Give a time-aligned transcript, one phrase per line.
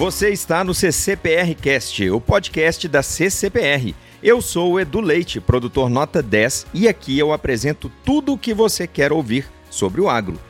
[0.00, 3.94] Você está no CCPR Cast, o podcast da CCPR.
[4.22, 8.54] Eu sou o Edu Leite, produtor nota 10, e aqui eu apresento tudo o que
[8.54, 10.40] você quer ouvir sobre o agro.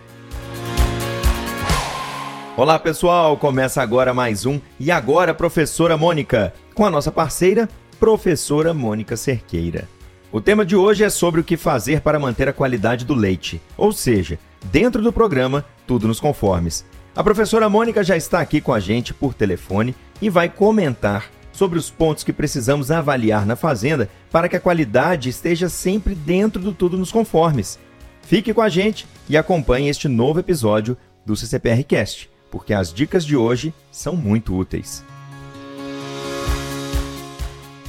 [2.57, 8.73] Olá pessoal, começa agora mais um E Agora Professora Mônica, com a nossa parceira, Professora
[8.73, 9.89] Mônica Cerqueira.
[10.31, 13.61] O tema de hoje é sobre o que fazer para manter a qualidade do leite,
[13.77, 16.85] ou seja, dentro do programa Tudo nos Conformes.
[17.15, 21.77] A professora Mônica já está aqui com a gente por telefone e vai comentar sobre
[21.77, 26.73] os pontos que precisamos avaliar na fazenda para que a qualidade esteja sempre dentro do
[26.73, 27.81] tudo nos conformes.
[28.23, 30.97] Fique com a gente e acompanhe este novo episódio
[31.27, 35.05] do CCPR Cast, porque as dicas de hoje são muito úteis.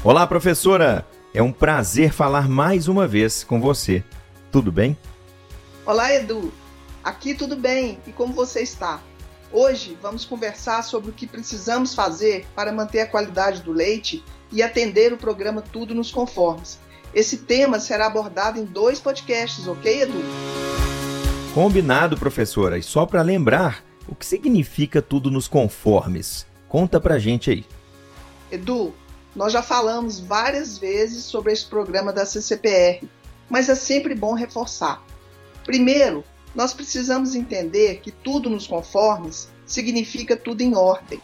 [0.04, 1.06] Olá, professora!
[1.32, 4.04] É um prazer falar mais uma vez com você.
[4.52, 4.98] Tudo bem?
[5.86, 6.52] Olá, Edu.
[7.04, 8.00] Aqui tudo bem.
[8.06, 9.00] E como você está?
[9.54, 14.64] Hoje vamos conversar sobre o que precisamos fazer para manter a qualidade do leite e
[14.64, 16.80] atender o programa Tudo nos Conformes.
[17.14, 20.22] Esse tema será abordado em dois podcasts, ok, Edu?
[21.54, 22.78] Combinado, professora.
[22.78, 26.46] E só para lembrar, o que significa Tudo nos Conformes?
[26.70, 27.66] Conta pra gente aí.
[28.50, 28.94] Edu,
[29.36, 33.06] nós já falamos várias vezes sobre esse programa da CCPR,
[33.50, 35.04] mas é sempre bom reforçar.
[35.66, 41.22] Primeiro, nós precisamos entender que tudo nos conformes significa tudo em ordem.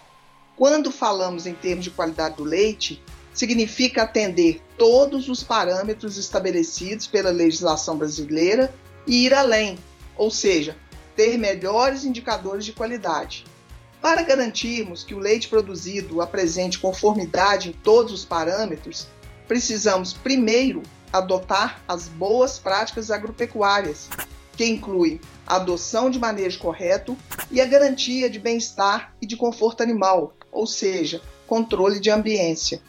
[0.55, 3.01] Quando falamos em termos de qualidade do leite,
[3.33, 8.73] significa atender todos os parâmetros estabelecidos pela legislação brasileira
[9.05, 9.77] e ir além,
[10.15, 10.75] ou seja,
[11.15, 13.45] ter melhores indicadores de qualidade.
[14.01, 19.07] Para garantirmos que o leite produzido apresente conformidade em todos os parâmetros,
[19.47, 24.09] precisamos primeiro adotar as boas práticas agropecuárias,
[24.57, 27.15] que inclui a adoção de manejo correto
[27.51, 32.81] e a garantia de bem-estar e de conforto animal, ou seja, controle de ambiência.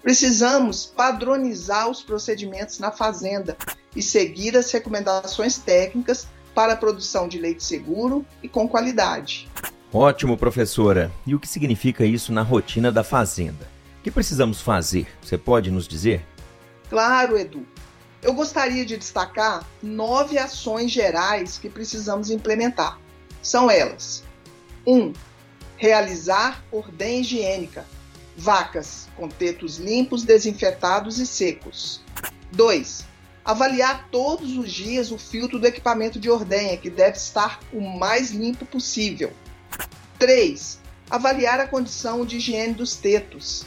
[0.00, 3.56] Precisamos padronizar os procedimentos na fazenda
[3.94, 9.48] e seguir as recomendações técnicas para a produção de leite seguro e com qualidade.
[9.92, 11.10] Ótimo, professora.
[11.26, 13.68] E o que significa isso na rotina da fazenda?
[13.98, 15.08] O que precisamos fazer?
[15.20, 16.24] Você pode nos dizer?
[16.88, 17.66] Claro, Edu.
[18.22, 22.98] Eu gostaria de destacar nove ações gerais que precisamos implementar.
[23.42, 24.24] São elas:
[24.86, 24.96] 1.
[24.96, 25.12] Um,
[25.76, 27.84] realizar ordem higiênica.
[28.36, 32.02] Vacas com tetos limpos, desinfetados e secos.
[32.52, 33.04] 2.
[33.44, 38.30] Avaliar todos os dias o filtro do equipamento de ordenha, que deve estar o mais
[38.30, 39.32] limpo possível.
[40.18, 40.80] 3.
[41.08, 43.64] Avaliar a condição de higiene dos tetos.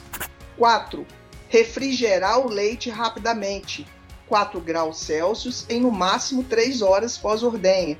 [0.57, 1.05] 4.
[1.47, 3.87] Refrigerar o leite rapidamente,
[4.29, 7.97] 4 graus Celsius em no máximo 3 horas pós-ordenha.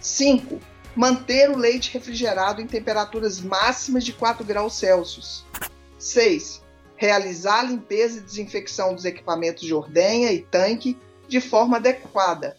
[0.00, 0.60] 5.
[0.94, 5.44] Manter o leite refrigerado em temperaturas máximas de 4 graus Celsius.
[5.98, 6.62] 6.
[6.96, 10.96] Realizar a limpeza e desinfecção dos equipamentos de ordenha e tanque
[11.28, 12.56] de forma adequada.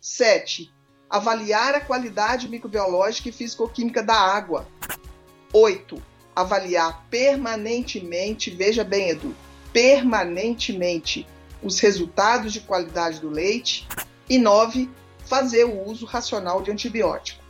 [0.00, 0.72] 7.
[1.10, 4.66] Avaliar a qualidade microbiológica e fisicoquímica da água.
[5.52, 6.00] 8.
[6.36, 9.34] Avaliar permanentemente, veja bem, Edu,
[9.72, 11.26] permanentemente
[11.62, 13.86] os resultados de qualidade do leite.
[14.28, 14.90] E 9.
[15.24, 17.42] Fazer o uso racional de antibiótico.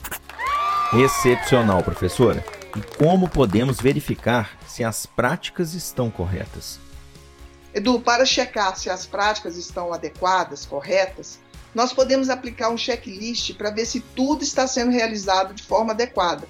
[0.92, 2.44] Excepcional, professora.
[2.76, 6.78] E como podemos verificar se as práticas estão corretas?
[7.74, 11.38] Edu, para checar se as práticas estão adequadas, corretas,
[11.74, 16.48] nós podemos aplicar um checklist para ver se tudo está sendo realizado de forma adequada.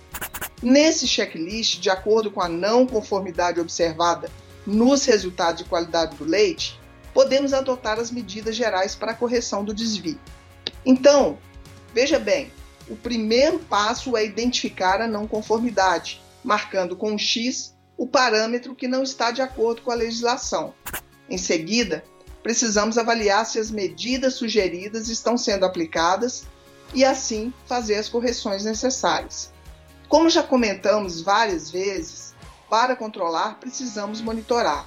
[0.62, 4.30] Nesse checklist, de acordo com a não conformidade observada
[4.66, 6.78] nos resultados de qualidade do leite,
[7.18, 10.20] podemos adotar as medidas gerais para a correção do desvio.
[10.86, 11.36] Então,
[11.92, 12.52] veja bem,
[12.88, 18.86] o primeiro passo é identificar a não conformidade, marcando com um X o parâmetro que
[18.86, 20.72] não está de acordo com a legislação.
[21.28, 22.04] Em seguida,
[22.40, 26.44] precisamos avaliar se as medidas sugeridas estão sendo aplicadas
[26.94, 29.52] e assim fazer as correções necessárias.
[30.08, 32.32] Como já comentamos várias vezes,
[32.70, 34.86] para controlar precisamos monitorar.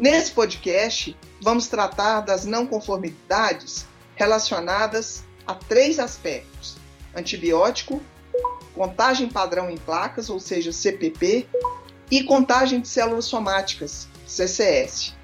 [0.00, 3.84] Nesse podcast, vamos tratar das não conformidades
[4.16, 6.78] relacionadas a três aspectos:
[7.14, 8.00] antibiótico,
[8.74, 11.46] contagem padrão em placas, ou seja, CPP,
[12.10, 15.14] e contagem de células somáticas, CCS.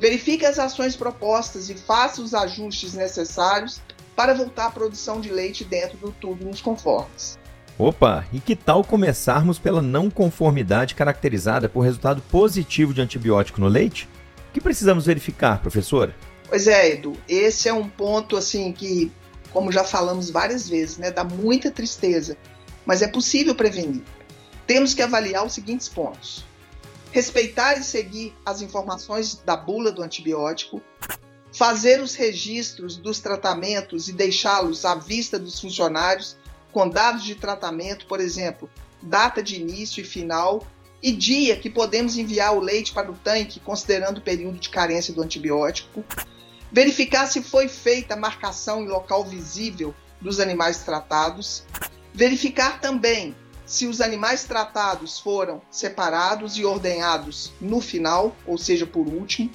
[0.00, 3.82] Verifique as ações propostas e faça os ajustes necessários
[4.14, 7.36] para voltar à produção de leite dentro do tubo nos conformes.
[7.76, 13.66] Opa, e que tal começarmos pela não conformidade caracterizada por resultado positivo de antibiótico no
[13.66, 14.08] leite?
[14.50, 16.12] O que precisamos verificar, professora?
[16.48, 19.12] Pois é, Edu, esse é um ponto assim que,
[19.52, 22.36] como já falamos várias vezes, né, dá muita tristeza,
[22.84, 24.02] mas é possível prevenir.
[24.66, 26.44] temos que avaliar os seguintes pontos:
[27.12, 30.82] respeitar e seguir as informações da bula do antibiótico,
[31.52, 36.36] fazer os registros dos tratamentos e deixá-los à vista dos funcionários
[36.72, 38.68] com dados de tratamento, por exemplo,
[39.00, 40.66] data de início e final
[41.02, 45.14] e dia que podemos enviar o leite para o tanque, considerando o período de carência
[45.14, 46.04] do antibiótico.
[46.70, 51.64] Verificar se foi feita a marcação em local visível dos animais tratados.
[52.12, 59.06] Verificar também se os animais tratados foram separados e ordenhados no final, ou seja, por
[59.06, 59.50] último.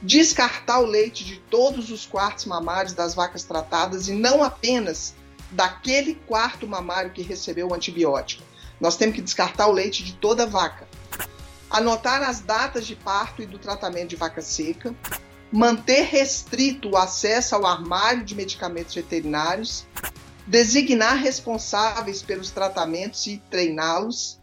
[0.00, 5.14] Descartar o leite de todos os quartos mamários das vacas tratadas e não apenas
[5.50, 8.42] daquele quarto mamário que recebeu o antibiótico.
[8.80, 10.86] Nós temos que descartar o leite de toda vaca.
[11.70, 14.94] Anotar as datas de parto e do tratamento de vaca seca.
[15.50, 19.86] Manter restrito o acesso ao armário de medicamentos veterinários.
[20.46, 24.38] Designar responsáveis pelos tratamentos e treiná-los.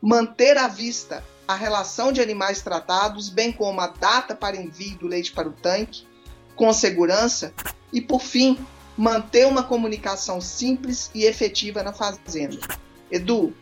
[0.00, 5.06] Manter à vista a relação de animais tratados, bem como a data para envio do
[5.06, 6.06] leite para o tanque,
[6.54, 7.54] com segurança.
[7.90, 8.58] E, por fim,
[8.98, 12.58] manter uma comunicação simples e efetiva na fazenda.
[13.10, 13.54] Edu,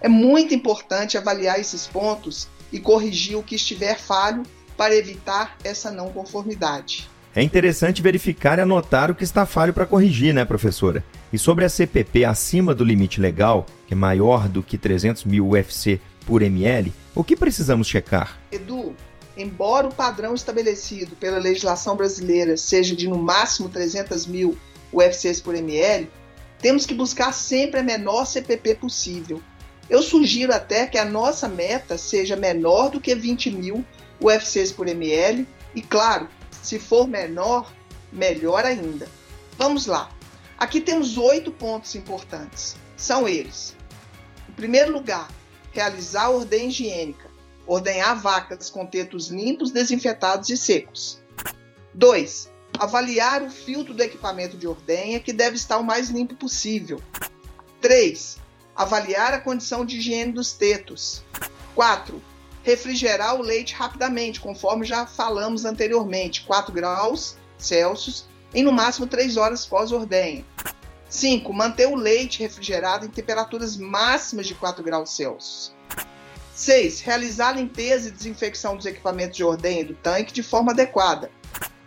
[0.00, 4.42] é muito importante avaliar esses pontos e corrigir o que estiver falho
[4.76, 7.08] para evitar essa não conformidade.
[7.36, 11.04] É interessante verificar e anotar o que está falho para corrigir, né, professora?
[11.32, 15.48] E sobre a CPP acima do limite legal, que é maior do que 300 mil
[15.48, 18.38] UFC por ml, o que precisamos checar?
[18.52, 18.94] Edu,
[19.36, 24.56] embora o padrão estabelecido pela legislação brasileira seja de no máximo 300 mil
[24.92, 26.08] UFCs por ml,
[26.60, 29.42] temos que buscar sempre a menor CPP possível
[29.88, 33.84] eu sugiro até que a nossa meta seja menor do que 20 mil
[34.20, 36.28] UFCs por ml e, claro,
[36.62, 37.72] se for menor,
[38.12, 39.08] melhor ainda.
[39.58, 40.10] Vamos lá.
[40.56, 42.76] Aqui temos oito pontos importantes.
[42.96, 43.76] São eles:
[44.48, 45.28] em primeiro lugar,
[45.72, 47.28] realizar a ordem higiênica,
[47.66, 51.22] ordenhar vacas com tetos limpos, desinfetados e secos.
[51.92, 52.50] 2.
[52.78, 57.00] Avaliar o filtro do equipamento de ordenha, que deve estar o mais limpo possível.
[57.80, 58.43] 3
[58.74, 61.22] avaliar a condição de higiene dos tetos.
[61.74, 62.22] 4.
[62.62, 69.36] Refrigerar o leite rapidamente, conforme já falamos anteriormente, 4 graus Celsius em no máximo 3
[69.36, 70.44] horas pós-ordenha.
[71.08, 71.52] 5.
[71.52, 75.74] Manter o leite refrigerado em temperaturas máximas de 4 graus Celsius.
[76.54, 77.00] 6.
[77.00, 81.30] Realizar a limpeza e desinfecção dos equipamentos de ordenha e do tanque de forma adequada.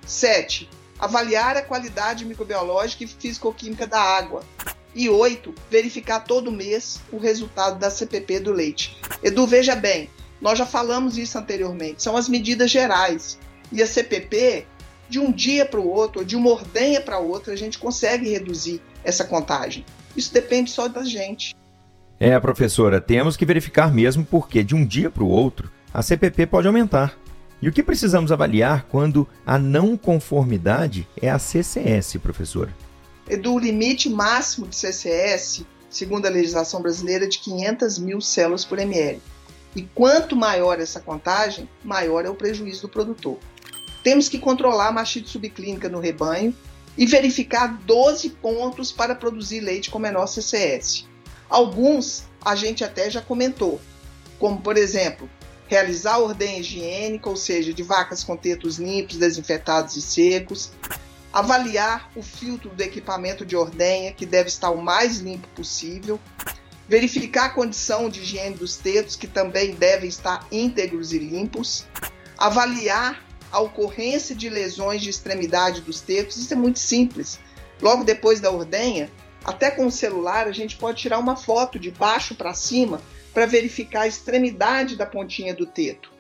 [0.06, 0.70] 7.
[1.00, 4.44] Avaliar a qualidade microbiológica e físico-química da água.
[4.98, 8.98] E oito, verificar todo mês o resultado da CPP do leite.
[9.22, 10.10] Edu, veja bem,
[10.42, 13.38] nós já falamos isso anteriormente, são as medidas gerais.
[13.72, 14.66] E a CPP,
[15.08, 18.28] de um dia para o outro, ou de uma ordenha para outra, a gente consegue
[18.28, 19.86] reduzir essa contagem.
[20.16, 21.56] Isso depende só da gente.
[22.20, 26.48] É, professora, temos que verificar mesmo porque de um dia para o outro a CPP
[26.48, 27.16] pode aumentar.
[27.62, 32.87] E o que precisamos avaliar quando a não conformidade é a CCS, professora?
[33.36, 38.80] Do limite máximo de CCS, segundo a legislação brasileira, é de 500 mil células por
[38.80, 39.22] ml.
[39.76, 43.38] E quanto maior essa contagem, maior é o prejuízo do produtor.
[44.04, 46.56] Temos que controlar a mastite subclínica no rebanho
[46.98, 51.06] e verificar 12 pontos para produzir leite com menor CCS.
[51.50, 53.80] Alguns a gente até já comentou,
[54.40, 55.30] como por exemplo,
[55.68, 60.72] realizar ordem higiênica, ou seja, de vacas com tetos limpos, desinfetados e secos,
[61.32, 66.20] avaliar o filtro do equipamento de ordenha, que deve estar o mais limpo possível,
[66.88, 71.86] verificar a condição de higiene dos tetos, que também devem estar íntegros e limpos,
[72.38, 77.40] avaliar a ocorrência de lesões de extremidade dos tetos, isso é muito simples.
[77.82, 79.12] Logo depois da ordenha,
[79.44, 83.02] até com o celular, a gente pode tirar uma foto de baixo para cima
[83.34, 86.18] para verificar a extremidade da pontinha do teto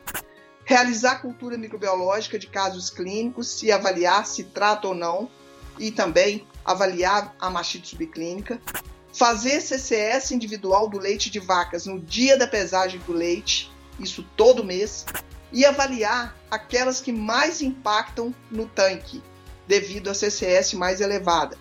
[0.67, 5.29] realizar cultura microbiológica de casos clínicos e avaliar se trata ou não,
[5.79, 8.61] e também avaliar a mastite subclínica,
[9.13, 14.61] fazer CCS individual do leite de vacas no dia da pesagem do leite, isso todo
[14.61, 15.05] mês,
[15.53, 19.23] e avaliar aquelas que mais impactam no tanque,
[19.65, 21.57] devido a CCS mais elevada.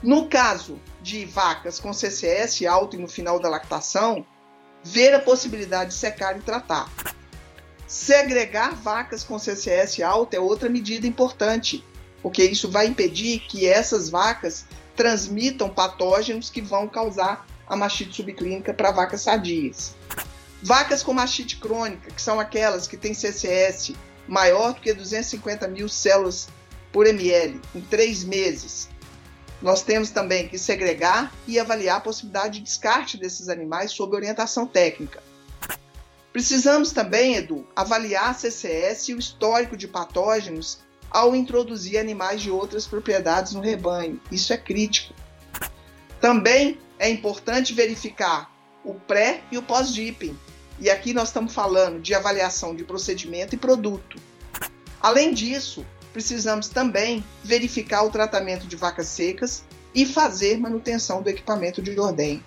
[0.00, 4.24] No caso de vacas com CCS alto e no final da lactação,
[4.84, 6.88] ver a possibilidade de secar e tratar.
[7.88, 11.82] Segregar vacas com CCS alta é outra medida importante,
[12.20, 18.74] porque isso vai impedir que essas vacas transmitam patógenos que vão causar a mastite subclínica
[18.74, 19.94] para vacas sadias.
[20.62, 23.92] Vacas com mastite crônica, que são aquelas que têm CCS
[24.26, 26.48] maior do que 250 mil células
[26.92, 28.88] por ml em três meses,
[29.60, 34.66] Nós temos também que segregar e avaliar a possibilidade de descarte desses animais sob orientação
[34.66, 35.20] técnica.
[36.38, 40.78] Precisamos também, Edu, avaliar a CCS e o histórico de patógenos
[41.10, 44.20] ao introduzir animais de outras propriedades no rebanho.
[44.30, 45.12] Isso é crítico.
[46.20, 48.54] Também é importante verificar
[48.84, 50.38] o pré e o pós-dipping.
[50.78, 54.16] E aqui nós estamos falando de avaliação de procedimento e produto.
[55.00, 61.82] Além disso, precisamos também verificar o tratamento de vacas secas e fazer manutenção do equipamento
[61.82, 62.44] de ordenha.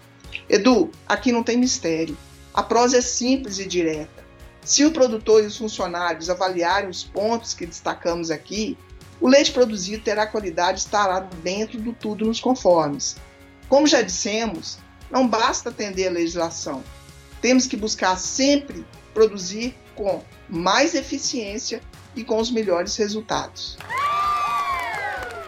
[0.47, 2.17] Edu, aqui não tem mistério.
[2.53, 4.21] A prosa é simples e direta.
[4.63, 8.77] Se o produtor e os funcionários avaliarem os pontos que destacamos aqui,
[9.19, 13.15] o leite produzido terá qualidade e estará dentro do tudo nos conformes.
[13.69, 14.77] Como já dissemos,
[15.09, 16.83] não basta atender a legislação.
[17.41, 21.81] Temos que buscar sempre produzir com mais eficiência
[22.15, 23.77] e com os melhores resultados.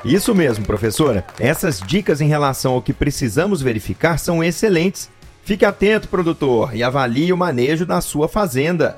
[0.03, 1.25] Isso mesmo, professora.
[1.39, 5.09] Essas dicas em relação ao que precisamos verificar são excelentes.
[5.43, 8.97] Fique atento, produtor, e avalie o manejo da sua fazenda.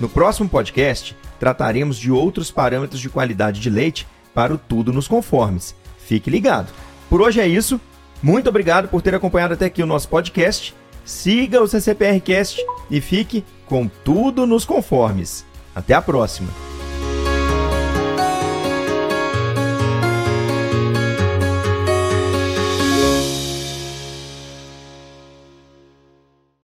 [0.00, 5.06] No próximo podcast, trataremos de outros parâmetros de qualidade de leite para o Tudo nos
[5.06, 5.74] Conformes.
[5.98, 6.72] Fique ligado.
[7.10, 7.80] Por hoje é isso.
[8.22, 10.74] Muito obrigado por ter acompanhado até aqui o nosso podcast.
[11.04, 15.44] Siga o CCPRcast e fique com tudo nos conformes.
[15.74, 16.71] Até a próxima!